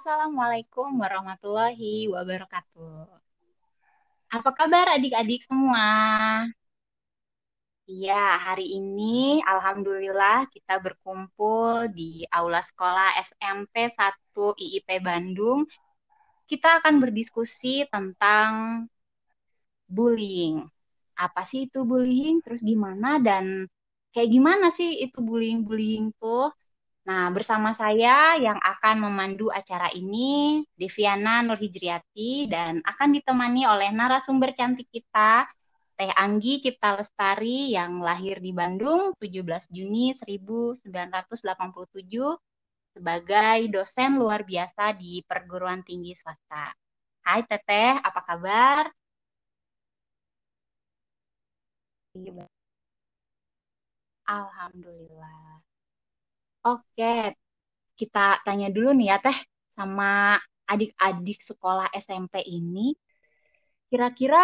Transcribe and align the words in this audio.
Assalamualaikum 0.00 0.96
warahmatullahi 0.96 2.08
wabarakatuh. 2.08 3.04
Apa 4.32 4.50
kabar 4.56 4.96
adik-adik 4.96 5.44
semua? 5.44 5.84
Iya, 7.84 8.40
hari 8.40 8.80
ini 8.80 9.44
Alhamdulillah 9.44 10.48
kita 10.48 10.80
berkumpul 10.80 11.92
di 11.92 12.24
Aula 12.32 12.64
Sekolah 12.64 13.12
SMP 13.20 13.92
1 13.92 14.56
IIP 14.56 14.88
Bandung. 15.04 15.68
Kita 16.48 16.80
akan 16.80 16.96
berdiskusi 17.04 17.84
tentang 17.92 18.88
bullying. 19.84 20.64
Apa 21.12 21.44
sih 21.44 21.68
itu 21.68 21.84
bullying? 21.84 22.40
Terus 22.40 22.64
gimana 22.64 23.20
dan 23.20 23.68
kayak 24.16 24.32
gimana 24.32 24.72
sih 24.72 24.96
itu 25.04 25.20
bullying-bullying 25.20 26.16
tuh? 26.16 26.48
Nah, 27.10 27.26
bersama 27.34 27.74
saya 27.74 28.38
yang 28.38 28.54
akan 28.62 29.02
memandu 29.02 29.50
acara 29.50 29.90
ini, 29.98 30.62
Deviana 30.78 31.42
Nurhijriati, 31.42 32.46
dan 32.46 32.78
akan 32.86 33.08
ditemani 33.18 33.66
oleh 33.66 33.90
narasumber 33.90 34.54
cantik 34.54 34.86
kita, 34.94 35.42
Teh 35.98 36.12
Anggi 36.14 36.62
Cipta 36.62 36.94
Lestari 36.94 37.74
yang 37.74 37.98
lahir 37.98 38.38
di 38.38 38.54
Bandung 38.54 39.10
17 39.18 39.74
Juni 39.74 40.14
1987 40.14 40.86
sebagai 42.94 43.58
dosen 43.74 44.10
luar 44.14 44.46
biasa 44.46 44.94
di 44.94 45.18
perguruan 45.26 45.82
tinggi 45.82 46.14
swasta. 46.14 46.70
Hai 47.26 47.42
Teteh, 47.42 47.98
apa 48.06 48.20
kabar? 48.22 48.86
Alhamdulillah. 54.30 55.69
Oke, 56.64 57.36
kita 57.98 58.20
tanya 58.46 58.68
dulu 58.74 58.90
nih 58.98 59.08
ya 59.12 59.16
Teh 59.24 59.38
sama 59.76 60.36
adik-adik 60.72 61.38
sekolah 61.48 61.88
SMP 62.04 62.34
ini. 62.58 62.96
Kira-kira 63.90 64.42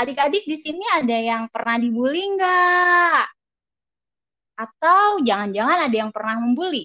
adik-adik 0.00 0.44
di 0.50 0.56
sini 0.64 0.84
ada 0.98 1.16
yang 1.30 1.42
pernah 1.54 1.76
dibully 1.84 2.22
nggak? 2.34 3.24
Atau 4.64 5.24
jangan-jangan 5.26 5.78
ada 5.88 5.96
yang 6.02 6.10
pernah 6.14 6.36
membuli? 6.38 6.84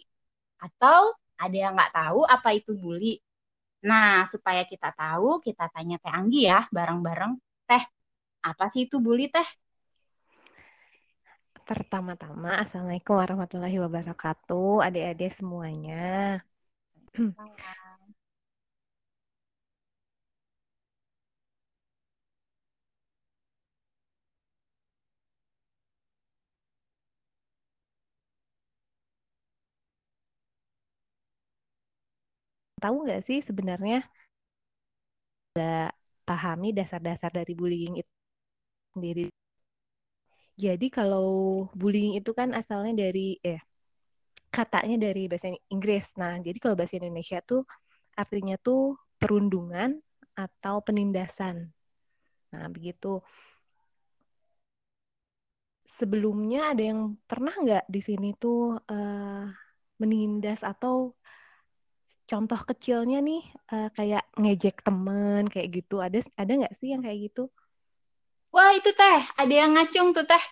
Atau 0.62 1.14
ada 1.38 1.56
yang 1.56 1.74
nggak 1.78 1.94
tahu 1.96 2.22
apa 2.26 2.50
itu 2.56 2.72
bully? 2.80 3.20
Nah, 3.90 4.26
supaya 4.34 4.64
kita 4.68 4.90
tahu, 4.96 5.40
kita 5.46 5.66
tanya 5.76 5.98
Teh 6.04 6.14
Anggi 6.14 6.48
ya, 6.52 6.66
bareng-bareng. 6.74 7.34
Teh, 7.70 7.84
apa 8.50 8.66
sih 8.74 8.88
itu 8.90 8.98
bully, 9.06 9.28
Teh? 9.34 9.48
Pertama-tama, 11.70 12.50
Assalamualaikum 12.62 13.16
warahmatullahi 13.22 13.78
wabarakatuh, 13.86 14.86
adik-adik 14.86 15.32
semuanya. 15.40 15.98
Tahu 32.82 32.96
nggak 33.04 33.22
sih 33.28 33.38
sebenarnya 33.48 33.96
pahami 36.28 36.70
dasar-dasar 36.78 37.32
dari 37.38 37.54
bullying 37.60 37.96
itu 38.02 38.14
sendiri? 38.94 39.26
Jadi 40.56 40.88
kalau 40.88 41.28
bullying 41.76 42.16
itu 42.16 42.32
kan 42.32 42.56
asalnya 42.56 42.96
dari 42.96 43.36
eh 43.44 43.60
katanya 44.56 45.12
dari 45.12 45.28
bahasa 45.28 45.52
Inggris. 45.68 46.08
Nah, 46.16 46.40
jadi 46.40 46.58
kalau 46.64 46.76
bahasa 46.80 46.96
Indonesia 46.96 47.44
tuh 47.44 47.68
artinya 48.16 48.56
tuh 48.56 48.96
perundungan 49.20 50.00
atau 50.32 50.80
penindasan. 50.80 51.76
Nah, 52.56 52.66
begitu. 52.72 53.20
Sebelumnya 55.96 56.76
ada 56.76 56.84
yang 56.92 57.20
pernah 57.28 57.56
nggak 57.56 57.86
di 57.88 58.02
sini 58.04 58.36
tuh 58.36 58.80
uh, 58.80 59.44
menindas 60.00 60.60
atau 60.64 61.16
contoh 62.26 62.60
kecilnya 62.68 63.20
nih 63.24 63.44
uh, 63.72 63.90
kayak 63.96 64.24
ngejek 64.40 64.84
temen 64.88 65.52
kayak 65.52 65.68
gitu. 65.84 66.00
Ada 66.00 66.24
ada 66.40 66.52
nggak 66.64 66.76
sih 66.80 66.96
yang 66.96 67.04
kayak 67.04 67.20
gitu? 67.32 67.52
Wah 68.56 68.72
itu 68.72 68.88
teh, 68.96 69.20
ada 69.36 69.52
yang 69.52 69.76
ngacung 69.76 70.16
tuh 70.16 70.24
teh. 70.24 70.44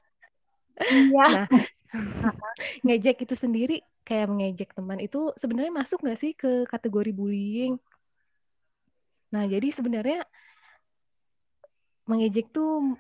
Iya. 0.84 1.24
Nah, 1.24 1.48
ngejek 2.86 3.24
itu 3.24 3.36
sendiri 3.40 3.80
kayak 4.04 4.28
mengejek 4.28 4.76
teman 4.76 5.00
itu 5.00 5.32
sebenarnya 5.40 5.72
masuk 5.72 6.04
nggak 6.04 6.20
sih 6.20 6.32
ke 6.36 6.68
kategori 6.68 7.16
bullying? 7.16 7.80
Nah 9.32 9.48
jadi 9.48 9.72
sebenarnya 9.72 10.28
mengejek 12.12 12.52
tuh 12.52 13.00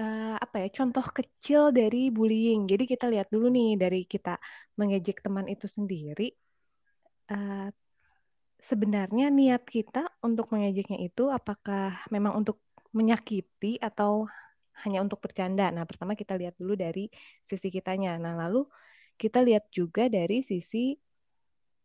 uh, 0.00 0.36
apa 0.40 0.56
ya 0.64 0.68
contoh 0.72 1.04
kecil 1.04 1.68
dari 1.68 2.08
bullying. 2.08 2.64
Jadi 2.64 2.88
kita 2.88 3.12
lihat 3.12 3.28
dulu 3.28 3.52
nih 3.52 3.76
dari 3.76 4.08
kita 4.08 4.40
mengejek 4.80 5.20
teman 5.20 5.52
itu 5.52 5.68
sendiri. 5.68 6.32
Uh, 7.28 7.68
sebenarnya 8.60 9.28
niat 9.28 9.68
kita 9.68 10.08
untuk 10.24 10.48
mengejeknya 10.52 11.00
itu 11.00 11.28
apakah 11.28 12.00
memang 12.08 12.40
untuk 12.40 12.56
menyakiti 12.90 13.78
atau 13.78 14.26
hanya 14.84 15.04
untuk 15.04 15.20
bercanda. 15.20 15.68
Nah, 15.68 15.84
pertama 15.84 16.16
kita 16.16 16.34
lihat 16.36 16.56
dulu 16.56 16.74
dari 16.74 17.12
sisi 17.44 17.68
kitanya. 17.68 18.16
Nah, 18.16 18.34
lalu 18.36 18.64
kita 19.20 19.44
lihat 19.44 19.68
juga 19.68 20.08
dari 20.08 20.40
sisi 20.40 20.96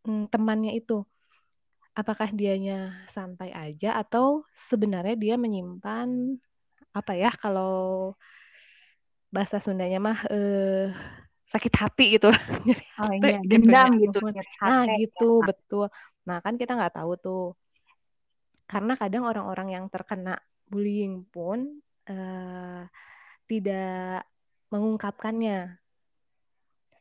hmm, 0.08 0.32
temannya 0.32 0.74
itu. 0.78 1.04
Apakah 1.96 2.32
dianya 2.36 3.08
santai 3.12 3.56
aja 3.56 3.96
atau 4.00 4.44
sebenarnya 4.56 5.16
dia 5.16 5.36
menyimpan 5.40 6.36
apa 6.96 7.12
ya 7.16 7.32
kalau 7.36 8.16
bahasa 9.32 9.60
Sundanya 9.60 10.00
mah 10.00 10.20
eh, 10.32 10.92
sakit 11.52 11.74
hati 11.76 12.06
gitu. 12.20 12.32
oh 13.04 13.14
iya, 13.20 13.40
dendam 13.44 14.00
gitu. 14.00 14.20
Nah, 14.64 14.84
gitu, 15.00 15.44
betul. 15.44 15.88
Nah, 16.28 16.40
kan 16.40 16.56
kita 16.56 16.76
nggak 16.76 16.96
tahu 16.96 17.12
tuh. 17.20 17.46
Karena 18.66 18.98
kadang 18.98 19.24
orang-orang 19.30 19.78
yang 19.78 19.86
terkena 19.92 20.40
bullying 20.70 21.26
pun 21.30 21.82
uh, 22.10 22.84
tidak 23.46 24.26
mengungkapkannya. 24.74 25.78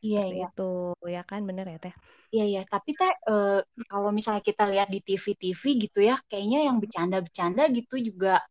Iya, 0.05 0.23
iya. 0.29 0.47
Itu 0.53 0.93
ya 1.05 1.21
kan 1.25 1.41
bener 1.49 1.65
ya 1.65 1.77
teh. 1.81 1.95
Iya 2.29 2.45
iya, 2.45 2.61
tapi 2.67 2.93
teh 2.93 3.09
uh, 3.31 3.61
kalau 3.89 4.09
misalnya 4.13 4.43
kita 4.45 4.69
lihat 4.69 4.89
di 4.93 5.01
TV-TV 5.01 5.61
gitu 5.89 5.99
ya, 6.05 6.21
kayaknya 6.29 6.69
yang 6.69 6.77
bercanda-bercanda 6.77 7.65
gitu 7.73 7.95
juga 7.97 8.43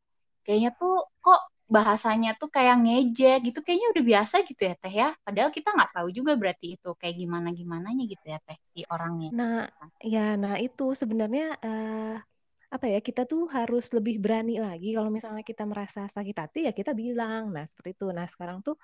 kayaknya 0.44 0.74
tuh 0.76 1.06
kok 1.22 1.40
bahasanya 1.64 2.36
tuh 2.36 2.52
kayak 2.52 2.76
ngejek 2.84 3.38
gitu, 3.50 3.58
kayaknya 3.64 3.88
udah 3.96 4.04
biasa 4.04 4.34
gitu 4.44 4.62
ya 4.66 4.74
teh 4.76 4.94
ya. 4.94 5.08
Padahal 5.22 5.50
kita 5.54 5.68
nggak 5.72 5.90
tahu 5.94 6.08
juga 6.10 6.32
berarti 6.34 6.66
itu 6.76 6.90
kayak 6.98 7.14
gimana 7.22 7.48
gimananya 7.54 8.04
gitu 8.04 8.24
ya 8.26 8.38
teh 8.42 8.58
si 8.74 8.82
orangnya. 8.90 9.30
Nah, 9.32 9.64
ya, 10.02 10.34
nah 10.34 10.58
itu 10.58 10.92
sebenarnya 10.98 11.54
uh, 11.62 12.18
apa 12.74 12.90
ya 12.90 12.98
kita 12.98 13.22
tuh 13.22 13.46
harus 13.54 13.86
lebih 13.94 14.18
berani 14.18 14.58
lagi. 14.58 14.98
Kalau 14.98 15.06
misalnya 15.06 15.46
kita 15.46 15.62
merasa 15.62 16.10
sakit 16.10 16.34
hati 16.34 16.60
ya 16.66 16.74
kita 16.74 16.90
bilang. 16.90 17.54
Nah 17.54 17.62
seperti 17.70 17.94
itu. 17.94 18.10
Nah 18.10 18.26
sekarang 18.26 18.66
tuh 18.66 18.74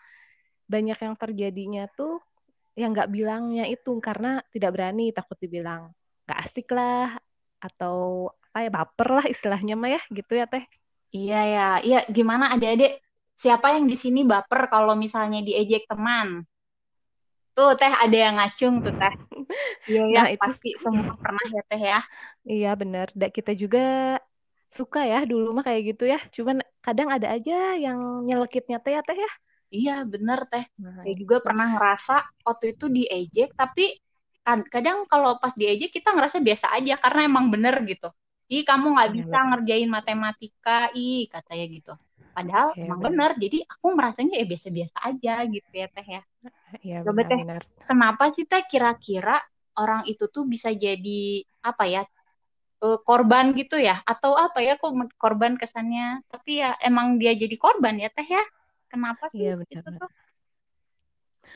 banyak 0.70 0.94
yang 0.94 1.14
terjadinya 1.18 1.90
tuh 1.98 2.22
yang 2.78 2.94
nggak 2.94 3.10
bilangnya 3.10 3.66
itu 3.66 3.98
karena 3.98 4.38
tidak 4.54 4.70
berani. 4.78 5.10
Takut 5.10 5.34
dibilang 5.42 5.90
nggak 6.30 6.38
asik 6.46 6.70
lah 6.70 7.18
atau 7.58 8.30
apa 8.54 8.58
ya 8.62 8.70
baper 8.70 9.08
lah 9.10 9.26
istilahnya 9.26 9.74
mah 9.74 9.90
ya 9.98 10.02
gitu 10.14 10.32
ya 10.38 10.46
teh. 10.46 10.62
Iya 11.10 11.40
ya. 11.50 11.68
Iya 11.82 11.98
gimana 12.06 12.54
adik-adik? 12.54 13.02
Siapa 13.34 13.74
yang 13.74 13.90
di 13.90 13.98
sini 13.98 14.22
baper 14.22 14.70
kalau 14.70 14.94
misalnya 14.94 15.42
diejek 15.42 15.90
teman? 15.90 16.46
Tuh 17.58 17.74
teh 17.74 17.90
ada 17.90 18.14
yang 18.14 18.38
ngacung 18.38 18.86
tuh 18.86 18.94
teh 18.94 19.14
iya 19.88 20.00
ya 20.14 20.20
nah, 20.20 20.26
itu 20.34 20.48
pasti 20.56 20.68
semua 20.82 21.12
pernah 21.22 21.44
ya 21.54 21.60
teh 21.70 21.80
ya 21.92 21.98
Iya 22.52 22.68
benar. 22.80 23.06
Kita 23.36 23.50
juga 23.62 23.78
suka 24.78 24.98
ya 25.10 25.16
dulu 25.30 25.46
mah 25.56 25.64
kayak 25.68 25.82
gitu 25.88 26.02
ya. 26.12 26.18
Cuman 26.36 26.56
kadang 26.84 27.08
ada 27.14 27.26
aja 27.34 27.52
yang 27.84 27.98
nyelekitnya 28.26 28.76
teh 28.84 28.92
ya 28.96 29.00
teh 29.08 29.16
ya. 29.24 29.30
Iya 29.76 29.92
bener 30.12 30.38
teh. 30.50 30.64
Nah, 30.78 30.94
Saya 31.00 31.14
juga 31.22 31.36
pernah 31.46 31.66
ngerasa 31.72 32.12
waktu 32.46 32.64
itu 32.76 32.84
diejek 32.96 33.48
tapi 33.60 33.84
kadang 34.74 34.98
kalau 35.06 35.38
pas 35.42 35.54
diejek 35.60 35.90
kita 35.96 36.10
ngerasa 36.16 36.38
biasa 36.46 36.66
aja 36.76 36.94
karena 37.02 37.20
emang 37.30 37.46
bener 37.54 37.74
gitu. 37.90 38.08
Ih 38.50 38.62
kamu 38.68 38.86
nggak 38.98 39.10
iya, 39.10 39.22
bisa 39.22 39.36
ngerjain 39.48 39.88
matematika, 39.96 40.90
ih 40.98 41.30
katanya 41.30 41.64
gitu. 41.76 41.92
Padahal 42.30 42.68
ya, 42.78 42.86
emang 42.86 43.00
bener. 43.02 43.30
Jadi 43.36 43.58
aku 43.66 43.86
merasanya 43.92 44.34
ya 44.38 44.46
biasa-biasa 44.46 44.96
aja 45.02 45.34
gitu 45.50 45.70
ya 45.74 45.86
teh 45.90 46.06
ya. 46.06 46.22
Iya 46.80 46.98
benar, 47.02 47.26
teh. 47.28 47.84
Kenapa 47.86 48.24
sih 48.32 48.44
teh 48.46 48.62
kira-kira 48.70 49.38
orang 49.78 50.06
itu 50.06 50.26
tuh 50.30 50.46
bisa 50.46 50.70
jadi 50.70 51.44
apa 51.60 51.84
ya 51.86 52.02
uh, 52.82 52.98
korban 53.02 53.52
gitu 53.54 53.76
ya 53.76 54.00
atau 54.04 54.34
apa 54.36 54.60
ya 54.64 54.74
kok 54.80 54.92
korban 55.16 55.56
kesannya 55.56 56.24
tapi 56.28 56.60
ya 56.60 56.74
emang 56.82 57.16
dia 57.20 57.32
jadi 57.36 57.56
korban 57.56 57.96
ya 57.96 58.08
teh 58.12 58.24
ya 58.24 58.42
kenapa 58.90 59.30
sih 59.30 59.44
iya, 59.46 59.54
benar, 59.56 59.84
itu 59.84 59.88
tuh 59.96 60.10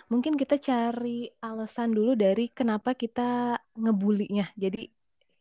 mungkin 0.08 0.36
kita 0.36 0.56
cari 0.60 1.28
alasan 1.42 1.92
dulu 1.92 2.12
dari 2.16 2.52
kenapa 2.52 2.92
kita 2.96 3.58
ngebulinya 3.76 4.52
jadi 4.56 4.88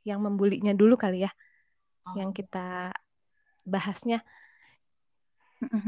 yang 0.03 0.19
membulinya 0.19 0.75
dulu 0.75 0.99
kali 0.99 1.23
ya, 1.23 1.31
Oh. 2.03 2.15
yang 2.19 2.35
kita 2.35 2.91
bahasnya. 3.63 4.19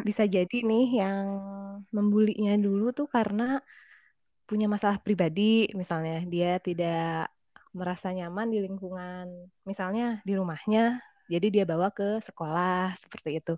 Bisa 0.07 0.24
jadi 0.25 0.57
nih 0.62 1.06
yang 1.06 1.25
membulinya 1.92 2.56
dulu 2.60 2.92
tuh 2.95 3.07
karena 3.10 3.60
punya 4.45 4.69
masalah 4.69 5.01
pribadi, 5.01 5.69
misalnya 5.74 6.22
dia 6.30 6.62
tidak 6.62 7.33
merasa 7.75 8.13
nyaman 8.13 8.48
di 8.54 8.60
lingkungan, 8.63 9.27
misalnya 9.68 10.22
di 10.24 10.33
rumahnya, 10.38 11.01
jadi 11.27 11.48
dia 11.51 11.63
bawa 11.66 11.89
ke 11.92 12.22
sekolah 12.24 12.95
seperti 13.01 13.42
itu. 13.42 13.56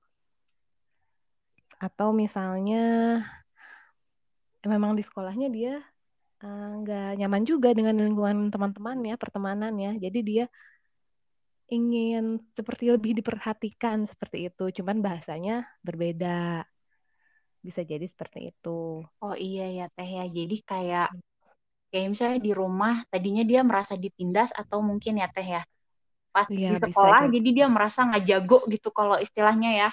Atau 1.77 2.15
misalnya 2.15 3.21
memang 4.65 4.97
di 4.97 5.03
sekolahnya 5.05 5.47
dia 5.53 5.79
eh, 6.43 6.69
nggak 6.81 7.09
uh, 7.13 7.17
nyaman 7.19 7.43
juga 7.45 7.71
dengan 7.77 7.93
lingkungan 7.99 8.49
teman-temannya, 8.49 9.15
pertemanannya, 9.19 10.01
jadi 10.01 10.19
dia 10.23 10.45
ingin 11.67 12.39
seperti 12.55 12.91
lebih 12.91 13.19
diperhatikan 13.19 14.07
seperti 14.07 14.47
itu, 14.47 14.81
cuman 14.81 15.03
bahasanya 15.03 15.67
berbeda. 15.83 16.63
Bisa 17.59 17.83
jadi 17.83 18.07
seperti 18.07 18.55
itu. 18.55 19.03
Oh 19.03 19.35
iya 19.35 19.67
ya 19.67 19.85
Teh 19.91 20.07
ya. 20.07 20.25
Jadi 20.27 20.63
kayak 20.63 21.11
kayak 21.91 22.07
misalnya 22.07 22.39
di 22.39 22.51
rumah 22.55 23.03
tadinya 23.11 23.43
dia 23.43 23.61
merasa 23.67 23.99
ditindas 23.99 24.55
atau 24.55 24.79
mungkin 24.79 25.19
ya 25.19 25.27
Teh 25.27 25.43
ya. 25.43 25.63
Pas 26.31 26.47
ya, 26.47 26.71
di 26.71 26.75
sekolah 26.79 27.27
jadi 27.27 27.49
dia 27.51 27.67
merasa 27.67 28.07
nggak 28.07 28.23
jago 28.23 28.63
gitu 28.71 28.89
kalau 28.95 29.19
istilahnya 29.19 29.87
ya. 29.87 29.89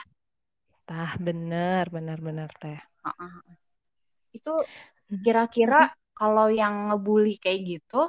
Tah 0.86 1.18
benar 1.18 1.90
benar 1.90 2.22
benar 2.22 2.50
Teh. 2.62 2.78
Uh 3.02 3.10
-uh. 3.10 3.34
Itu 4.30 4.62
kira-kira 5.10 5.90
kalau 6.14 6.46
yang 6.46 6.94
ngebully 6.94 7.42
kayak 7.42 7.60
gitu 7.66 8.06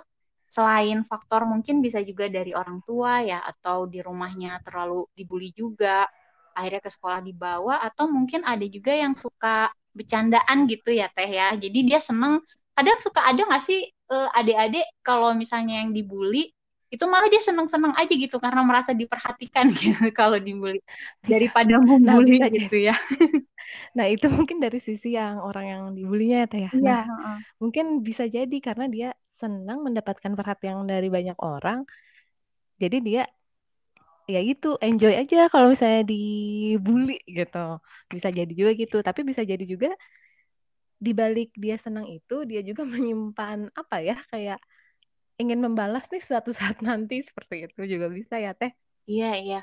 selain 0.55 1.03
faktor 1.03 1.43
mungkin 1.43 1.83
bisa 1.83 1.99
juga 1.99 2.31
dari 2.31 2.55
orang 2.55 2.79
tua 2.87 3.19
ya 3.19 3.43
atau 3.43 3.91
di 3.91 3.99
rumahnya 3.99 4.63
terlalu 4.63 5.03
dibully 5.11 5.51
juga 5.51 6.07
akhirnya 6.55 6.79
ke 6.79 6.91
sekolah 6.95 7.19
dibawa 7.19 7.83
atau 7.83 8.07
mungkin 8.07 8.47
ada 8.47 8.63
juga 8.63 8.95
yang 8.95 9.19
suka 9.19 9.67
bercandaan 9.91 10.63
gitu 10.71 10.95
ya 10.95 11.11
teh 11.11 11.27
ya. 11.27 11.51
Jadi 11.59 11.79
dia 11.83 11.99
seneng. 11.99 12.39
Kadang 12.71 12.99
suka 13.03 13.23
ada 13.23 13.39
nggak 13.43 13.63
sih 13.67 13.83
uh, 14.11 14.31
adik-adik 14.35 14.87
kalau 15.03 15.35
misalnya 15.35 15.83
yang 15.83 15.91
dibully 15.91 16.55
itu 16.87 17.03
malah 17.11 17.27
dia 17.27 17.43
seneng-seneng 17.43 17.91
aja 17.97 18.13
gitu 18.15 18.39
karena 18.39 18.63
merasa 18.63 18.95
diperhatikan 18.95 19.67
gitu 19.75 20.07
kalau 20.15 20.39
dibully. 20.39 20.79
Daripada 21.27 21.75
membully 21.83 22.39
nah, 22.39 22.47
gitu 22.47 22.79
ya. 22.79 22.95
Nah 23.95 24.07
itu 24.11 24.27
mungkin 24.31 24.59
dari 24.59 24.79
sisi 24.79 25.15
yang 25.15 25.39
orang 25.39 25.65
yang 25.67 25.83
dibulinya 25.95 26.43
ya 26.43 26.47
teh 26.47 26.61
ya. 26.67 26.71
Iya, 26.71 26.79
nah, 26.79 27.03
uh. 27.07 27.39
mungkin 27.59 28.03
bisa 28.03 28.27
jadi 28.27 28.57
karena 28.63 28.85
dia 28.87 29.09
senang 29.41 29.79
mendapatkan 29.85 30.33
perhatian 30.39 30.87
dari 30.91 31.07
banyak 31.15 31.37
orang 31.39 31.79
jadi 32.81 32.97
dia 33.07 33.23
ya 34.33 34.39
itu 34.41 34.67
enjoy 34.85 35.13
aja 35.21 35.37
kalau 35.53 35.67
misalnya 35.73 36.01
dibully 36.11 37.13
gitu. 37.37 37.57
Bisa 38.13 38.27
jadi 38.37 38.51
juga 38.59 38.71
gitu 38.81 38.95
tapi 39.07 39.21
bisa 39.29 39.41
jadi 39.51 39.63
juga 39.73 39.87
di 41.05 41.11
balik 41.19 41.49
dia 41.63 41.75
senang 41.85 42.07
itu 42.07 42.35
dia 42.49 42.61
juga 42.69 42.81
menyimpan 42.93 43.59
apa 43.75 43.95
ya 44.07 44.15
kayak 44.31 44.57
ingin 45.41 45.59
membalas 45.65 46.05
nih 46.11 46.23
suatu 46.23 46.51
saat 46.59 46.77
nanti 46.87 47.15
seperti 47.23 47.55
itu 47.69 47.81
juga 47.93 48.07
bisa 48.11 48.35
ya 48.45 48.51
teh. 48.59 48.71
Iya 49.11 49.25
iya. 49.41 49.55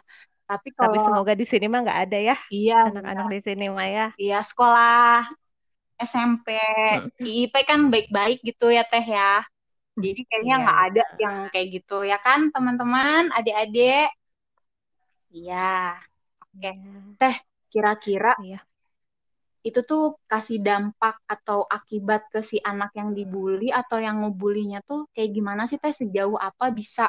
Tapi 0.49 0.69
kalau 0.79 0.97
tapi 0.97 0.99
semoga 1.03 1.33
di 1.39 1.47
sini 1.47 1.67
mah 1.71 1.81
nggak 1.87 2.01
ada 2.09 2.19
ya 2.29 2.37
iya 2.55 2.75
anak-anak 2.89 3.27
di 3.33 3.39
sini 3.47 3.65
mah 3.71 3.89
ya. 3.89 4.07
Iya 4.23 4.37
sekolah 4.49 5.27
SMP 6.11 6.47
IIP 7.27 7.55
kan 7.71 7.81
baik-baik 7.93 8.39
gitu 8.49 8.67
ya 8.77 8.83
teh 8.93 9.05
ya 9.17 9.23
jadi 9.97 10.21
kayaknya 10.25 10.55
nggak 10.65 10.79
iya. 10.79 10.87
ada 10.89 11.05
yang 11.21 11.37
kayak 11.53 11.69
gitu 11.81 11.97
ya 12.07 12.17
kan 12.21 12.49
teman-teman 12.55 13.29
adik-adik 13.37 14.09
Iya. 15.33 15.97
Oke. 16.45 16.61
Okay. 16.61 16.75
Iya. 16.77 17.01
Teh, 17.17 17.37
kira-kira 17.73 18.33
iya. 18.45 18.61
itu 19.63 19.81
tuh 19.87 20.21
kasih 20.29 20.59
dampak 20.59 21.23
atau 21.25 21.65
akibat 21.65 22.29
ke 22.29 22.43
si 22.43 22.59
anak 22.61 22.93
yang 22.99 23.15
dibully 23.17 23.71
atau 23.71 24.03
yang 24.03 24.21
ngebulinya 24.21 24.83
tuh 24.85 25.09
kayak 25.17 25.31
gimana 25.33 25.65
sih 25.65 25.81
Teh? 25.81 25.95
Sejauh 25.95 26.37
apa 26.37 26.69
bisa 26.69 27.09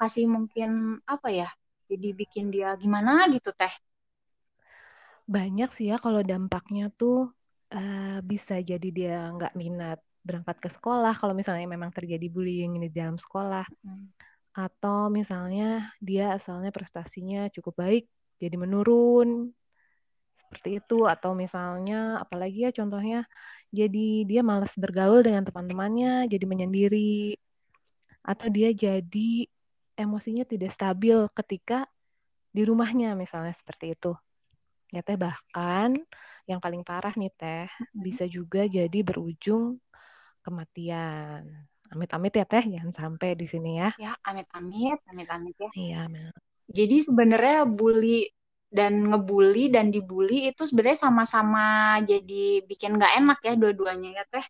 kasih 0.00 0.26
mungkin 0.26 0.98
apa 1.06 1.28
ya? 1.30 1.48
Jadi 1.86 2.08
bikin 2.20 2.50
dia 2.50 2.74
gimana 2.74 3.30
gitu 3.30 3.54
Teh? 3.54 3.70
Banyak 5.30 5.70
sih 5.74 5.90
ya 5.90 6.02
kalau 6.02 6.22
dampaknya 6.26 6.90
tuh 6.90 7.30
uh, 7.70 8.18
bisa 8.26 8.58
jadi 8.58 8.88
dia 8.90 9.16
nggak 9.30 9.54
minat 9.54 9.98
berangkat 10.26 10.58
ke 10.58 10.68
sekolah 10.74 11.14
kalau 11.14 11.32
misalnya 11.38 11.70
memang 11.70 11.94
terjadi 11.94 12.26
bullying 12.26 12.82
di 12.82 12.90
dalam 12.90 13.14
sekolah. 13.14 13.62
Hmm. 13.86 14.10
Atau 14.50 15.08
misalnya 15.14 15.94
dia 16.02 16.34
asalnya 16.34 16.74
prestasinya 16.74 17.46
cukup 17.54 17.78
baik 17.78 18.04
jadi 18.42 18.58
menurun 18.58 19.54
seperti 20.42 20.82
itu. 20.82 21.06
Atau 21.06 21.38
misalnya 21.38 22.18
apalagi 22.18 22.66
ya 22.66 22.70
contohnya 22.74 23.22
jadi 23.70 24.26
dia 24.26 24.42
malas 24.42 24.74
bergaul 24.74 25.22
dengan 25.22 25.46
teman-temannya 25.46 26.26
jadi 26.26 26.44
menyendiri. 26.44 27.38
Atau 28.26 28.50
dia 28.50 28.74
jadi 28.74 29.46
emosinya 29.94 30.42
tidak 30.42 30.74
stabil 30.74 31.14
ketika 31.30 31.86
di 32.50 32.66
rumahnya 32.66 33.14
misalnya 33.14 33.54
seperti 33.54 33.94
itu. 33.94 34.12
Ya 34.90 35.02
teh 35.02 35.18
bahkan 35.18 35.94
yang 36.46 36.62
paling 36.62 36.86
parah 36.86 37.12
nih 37.18 37.32
teh 37.34 37.66
bisa 37.90 38.22
juga 38.24 38.64
jadi 38.70 39.02
berujung 39.02 39.82
kematian 40.46 41.66
Amit-amit 41.92 42.34
ya 42.34 42.46
Teh, 42.46 42.64
jangan 42.66 42.92
sampai 42.94 43.38
di 43.38 43.46
sini 43.46 43.78
ya. 43.78 43.90
Ya, 43.98 44.12
amit-amit, 44.26 44.98
amit-amit 45.06 45.56
ya. 45.58 45.70
Iya, 45.74 46.00
Jadi 46.66 46.96
sebenarnya 47.06 47.62
bully 47.62 48.26
dan 48.66 49.06
ngebully 49.06 49.70
dan 49.70 49.94
dibully 49.94 50.50
itu 50.50 50.66
sebenarnya 50.66 51.06
sama-sama 51.06 51.96
jadi 52.02 52.66
bikin 52.66 52.98
nggak 52.98 53.14
enak 53.22 53.38
ya 53.46 53.54
dua-duanya 53.54 54.10
ya 54.18 54.24
Teh. 54.26 54.46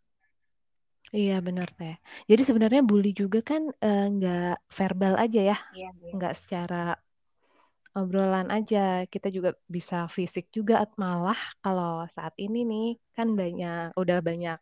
Iya 1.14 1.38
benar 1.38 1.70
teh. 1.78 1.94
Jadi 2.26 2.43
sebenarnya 2.43 2.82
bully 2.82 3.14
juga 3.14 3.38
kan 3.44 3.70
eh, 3.78 4.04
nggak 4.10 4.56
uh, 4.58 4.62
verbal 4.75 5.14
aja 5.14 5.40
ya, 5.54 5.56
iya, 5.76 5.88
iya. 6.02 6.12
nggak 6.16 6.34
secara 6.34 6.98
obrolan 7.94 8.50
aja. 8.50 9.06
Kita 9.06 9.31
juga 9.31 9.54
bisa 9.70 10.10
fisik 10.10 10.50
juga 10.50 10.82
malah 10.98 11.38
kalau 11.62 12.02
saat 12.10 12.34
ini 12.43 12.66
nih 12.66 12.88
kan 13.14 13.38
banyak 13.38 13.94
udah 13.94 14.19
banyak 14.19 14.58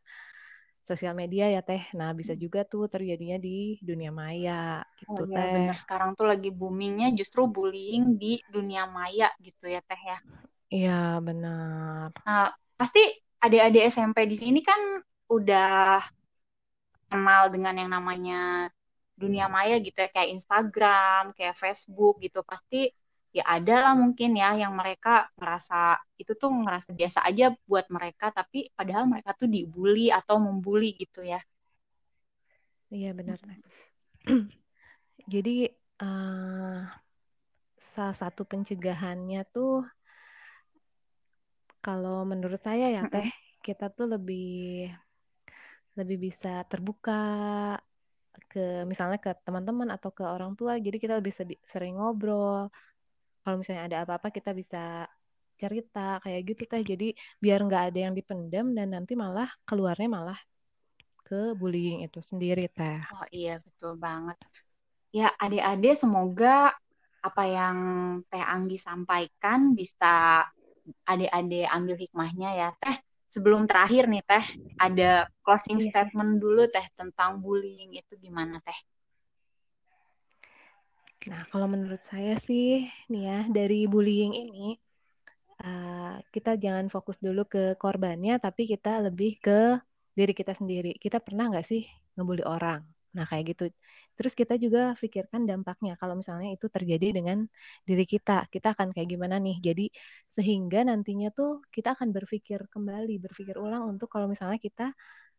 sosial 0.85 1.17
media 1.17 1.49
ya 1.49 1.65
teh. 1.65 1.81
Nah 1.97 2.13
bisa 2.13 2.37
hmm. 2.37 2.43
juga 2.45 2.61
tuh 2.69 2.87
terjadinya 2.87 3.41
di 3.41 3.81
dunia 3.81 4.13
maya 4.13 4.85
gitu 5.01 5.25
oh, 5.25 5.27
ya, 5.27 5.41
teh. 5.41 5.53
Benar 5.65 5.79
sekarang 5.81 6.11
tuh 6.13 6.29
lagi 6.29 6.53
boomingnya 6.53 7.11
justru 7.17 7.49
bullying 7.49 8.21
di 8.21 8.39
dunia 8.53 8.85
maya 8.85 9.33
gitu 9.41 9.65
ya 9.65 9.81
teh 9.81 9.99
ya. 9.99 10.19
Iya 10.69 11.01
benar. 11.25 12.13
Nah 12.23 12.53
pasti 12.77 13.01
adik-adik 13.41 13.89
SMP 13.89 14.29
di 14.29 14.37
sini 14.37 14.61
kan 14.61 15.01
udah 15.33 16.05
kenal 17.09 17.49
dengan 17.49 17.75
yang 17.81 17.91
namanya 17.91 18.69
dunia 19.15 19.47
maya 19.47 19.79
gitu 19.79 19.95
ya 20.05 20.11
kayak 20.11 20.31
Instagram, 20.37 21.33
kayak 21.33 21.57
Facebook 21.57 22.19
gitu 22.21 22.43
pasti 22.45 22.91
ya 23.35 23.43
ada 23.43 23.91
lah 23.91 23.95
mungkin 23.99 24.39
ya 24.39 24.55
yang 24.55 24.79
mereka 24.79 25.27
ngerasa 25.35 25.99
itu 26.23 26.39
tuh 26.39 26.55
ngerasa 26.55 26.95
biasa 26.95 27.27
aja 27.27 27.51
buat 27.67 27.91
mereka 27.91 28.31
tapi 28.31 28.71
padahal 28.79 29.11
mereka 29.11 29.35
tuh 29.35 29.51
dibully 29.51 30.15
atau 30.15 30.39
membuli 30.39 30.95
gitu 30.95 31.27
ya. 31.27 31.43
Iya 32.95 33.11
benar. 33.11 33.43
Jadi 35.35 35.67
uh, 35.99 36.79
salah 37.99 38.17
satu 38.17 38.47
pencegahannya 38.47 39.43
tuh 39.51 39.83
kalau 41.83 42.23
menurut 42.23 42.63
saya 42.63 42.87
ya 42.95 43.03
teh 43.11 43.29
kita 43.67 43.91
tuh 43.91 44.15
lebih 44.15 44.89
lebih 45.99 46.31
bisa 46.31 46.63
terbuka 46.71 47.19
ke 48.51 48.87
misalnya 48.87 49.19
ke 49.19 49.31
teman-teman 49.43 49.91
atau 49.91 50.15
ke 50.15 50.23
orang 50.23 50.55
tua. 50.55 50.79
Jadi 50.79 51.03
kita 51.03 51.19
lebih 51.19 51.35
sering 51.67 51.99
ngobrol 51.99 52.71
kalau 53.45 53.57
misalnya 53.61 53.85
ada 53.89 53.99
apa-apa 54.09 54.29
kita 54.33 54.51
bisa 54.57 55.07
cerita 55.61 56.19
kayak 56.25 56.41
gitu 56.49 56.63
teh. 56.71 56.83
Jadi 56.83 57.05
biar 57.39 57.59
nggak 57.67 57.85
ada 57.93 57.99
yang 58.11 58.15
dipendam 58.19 58.67
dan 58.77 58.89
nanti 58.97 59.13
malah 59.15 59.49
keluarnya 59.69 60.09
malah 60.11 60.39
ke 61.27 61.55
bullying 61.61 62.05
itu 62.07 62.21
sendiri 62.25 62.67
teh. 62.73 62.99
Oh 63.15 63.27
iya 63.31 63.61
betul 63.63 63.93
banget. 64.01 64.37
Ya 65.15 65.31
adik-adik 65.39 65.95
semoga 65.95 66.75
apa 67.23 67.43
yang 67.47 67.79
teh 68.29 68.45
Anggi 68.45 68.77
sampaikan 68.77 69.73
bisa 69.79 70.45
adik-adik 71.09 71.67
ambil 71.71 71.97
hikmahnya 72.01 72.49
ya 72.61 72.69
teh. 72.83 72.97
Sebelum 73.31 73.67
terakhir 73.67 74.07
nih 74.11 74.23
teh 74.27 74.45
ada 74.79 75.27
closing 75.43 75.79
iya. 75.79 75.91
statement 75.91 76.39
dulu 76.43 76.67
teh 76.71 76.87
tentang 76.99 77.43
bullying 77.43 77.95
itu 77.95 78.13
gimana 78.19 78.59
teh 78.63 78.79
Nah, 81.31 81.43
kalau 81.49 81.67
menurut 81.71 82.03
saya 82.05 82.37
sih, 82.43 82.85
nih 83.09 83.23
ya, 83.25 83.39
dari 83.49 83.89
bullying 83.89 84.33
ini, 84.37 84.77
uh, 85.65 86.21
kita 86.29 86.61
jangan 86.61 86.93
fokus 86.93 87.17
dulu 87.17 87.49
ke 87.49 87.79
korbannya, 87.81 88.37
tapi 88.37 88.69
kita 88.69 89.01
lebih 89.01 89.41
ke 89.41 89.81
diri 90.13 90.33
kita 90.37 90.53
sendiri. 90.53 91.01
Kita 91.01 91.19
pernah 91.25 91.49
nggak 91.49 91.67
sih 91.67 91.83
ngebully 92.15 92.45
orang? 92.45 92.85
Nah, 93.15 93.25
kayak 93.31 93.55
gitu. 93.55 93.65
Terus 94.19 94.33
kita 94.35 94.59
juga 94.59 94.93
pikirkan 94.99 95.47
dampaknya 95.47 95.95
kalau 95.99 96.19
misalnya 96.19 96.51
itu 96.51 96.67
terjadi 96.67 97.15
dengan 97.15 97.47
diri 97.87 98.05
kita, 98.05 98.51
kita 98.51 98.75
akan 98.75 98.91
kayak 98.91 99.09
gimana 99.09 99.39
nih. 99.39 99.57
Jadi 99.63 99.87
sehingga 100.35 100.83
nantinya 100.83 101.31
tuh 101.31 101.63
kita 101.71 101.95
akan 101.95 102.11
berpikir 102.11 102.67
kembali, 102.69 103.23
berpikir 103.23 103.55
ulang 103.59 103.87
untuk 103.87 104.11
kalau 104.11 104.27
misalnya 104.27 104.59
kita 104.59 104.91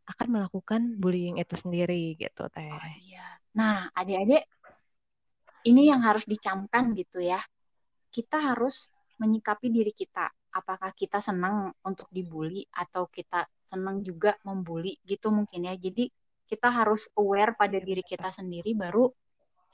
akan 0.05 0.27
melakukan 0.31 0.81
bullying 1.01 1.35
itu 1.41 1.55
sendiri 1.59 2.15
gitu, 2.15 2.47
Teh. 2.53 2.71
Oh 2.71 2.89
iya. 3.03 3.25
Nah, 3.55 3.91
adik-adik 3.91 4.43
ini 5.65 5.89
yang 5.89 6.05
harus 6.05 6.23
dicamkan 6.29 6.93
gitu 6.93 7.19
ya. 7.21 7.41
Kita 8.13 8.53
harus 8.53 8.93
menyikapi 9.17 9.73
diri 9.73 9.91
kita. 9.91 10.29
Apakah 10.55 10.95
kita 10.95 11.19
senang 11.19 11.73
untuk 11.83 12.07
dibully 12.13 12.63
atau 12.71 13.11
kita 13.11 13.43
senang 13.65 14.05
juga 14.05 14.37
membuli 14.47 14.95
gitu 15.03 15.33
mungkin 15.33 15.67
ya. 15.67 15.75
Jadi 15.75 16.07
kita 16.45 16.69
harus 16.71 17.09
aware 17.17 17.57
pada 17.57 17.81
diri 17.81 18.05
kita 18.05 18.29
sendiri 18.31 18.77
baru 18.77 19.09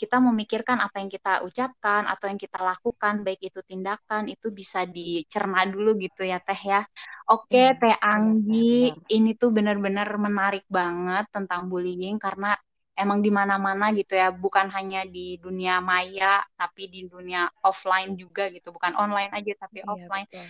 kita 0.01 0.17
memikirkan 0.17 0.81
apa 0.81 0.97
yang 0.97 1.13
kita 1.13 1.45
ucapkan 1.45 2.09
atau 2.09 2.25
yang 2.25 2.41
kita 2.41 2.57
lakukan 2.57 3.21
baik 3.21 3.37
itu 3.37 3.61
tindakan 3.61 4.33
itu 4.33 4.49
bisa 4.49 4.89
dicerna 4.89 5.61
dulu 5.69 5.93
gitu 6.01 6.25
ya 6.25 6.41
Teh 6.41 6.57
ya. 6.57 6.81
Oke 7.29 7.69
hmm, 7.69 7.77
Teh 7.77 7.97
Anggi, 8.01 8.89
ini 9.13 9.37
tuh 9.37 9.53
benar-benar 9.53 10.09
menarik 10.17 10.65
banget 10.65 11.29
tentang 11.29 11.69
bullying 11.69 12.17
karena 12.17 12.57
emang 13.01 13.25
di 13.25 13.33
mana-mana 13.33 13.89
gitu 13.91 14.13
ya, 14.13 14.29
bukan 14.29 14.69
hanya 14.69 15.03
di 15.03 15.41
dunia 15.41 15.81
maya 15.81 16.45
tapi 16.55 16.87
di 16.87 17.09
dunia 17.09 17.49
offline 17.65 18.13
juga 18.15 18.47
gitu, 18.53 18.69
bukan 18.69 18.93
online 18.95 19.33
aja 19.33 19.53
tapi 19.57 19.81
iya, 19.81 19.89
offline. 19.89 20.29
Betul. 20.29 20.47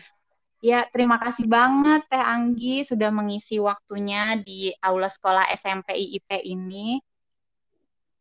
Ya, 0.61 0.85
terima 0.93 1.17
kasih 1.17 1.49
banget 1.49 2.05
Teh 2.05 2.21
Anggi 2.21 2.85
sudah 2.85 3.09
mengisi 3.09 3.57
waktunya 3.57 4.37
di 4.37 4.69
aula 4.77 5.09
sekolah 5.09 5.49
SMP 5.57 5.97
IIP 5.97 6.29
ini. 6.45 7.01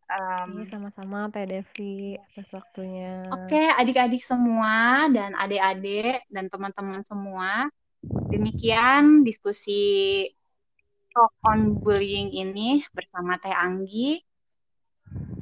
Um, 0.09 0.65
sama-sama 0.73 1.29
Teh 1.29 1.45
Devi 1.45 2.17
atas 2.17 2.49
waktunya. 2.49 3.29
Oke, 3.29 3.61
okay, 3.61 3.67
adik-adik 3.77 4.25
semua 4.25 5.05
dan 5.13 5.37
adik-adik 5.37 6.25
dan 6.33 6.49
teman-teman 6.49 7.05
semua. 7.05 7.69
Demikian 8.33 9.21
diskusi 9.21 10.25
talk 11.11 11.33
on 11.47 11.77
bullying 11.79 12.31
ini 12.31 12.83
bersama 12.95 13.37
Teh 13.43 13.55
Anggi. 13.55 14.23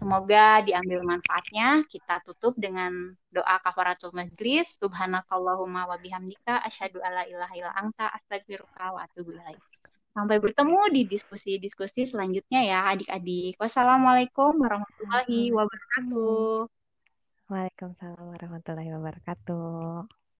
Semoga 0.01 0.65
diambil 0.65 1.05
manfaatnya. 1.05 1.85
Kita 1.85 2.25
tutup 2.25 2.57
dengan 2.57 3.13
doa 3.29 3.61
kafaratul 3.61 4.17
majlis. 4.17 4.81
Subhanakallahumma 4.81 5.85
wa 5.85 5.97
bihamdika 6.01 6.65
asyhadu 6.65 7.05
alla 7.05 7.29
ilaha 7.29 7.55
illa 7.59 7.73
anta 7.77 8.09
astaghfiruka 8.17 8.97
wa 8.97 9.05
atubu 9.05 9.37
ilaik. 9.37 9.61
Sampai 10.17 10.41
bertemu 10.41 10.81
di 10.91 11.03
diskusi-diskusi 11.05 12.09
selanjutnya 12.09 12.65
ya 12.65 12.79
adik-adik. 12.91 13.61
Wassalamualaikum 13.61 14.57
warahmatullahi 14.57 15.53
wabarakatuh. 15.53 16.67
Waalaikumsalam 17.49 18.27
warahmatullahi 18.35 18.91
wabarakatuh. 18.93 20.18